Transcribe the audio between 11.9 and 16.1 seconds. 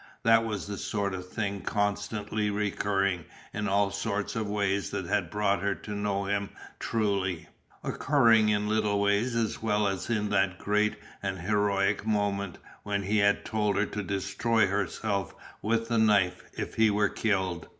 moment when he had told her to destroy herself with the